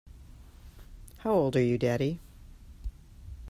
[1.17, 2.21] How old are you, daddy.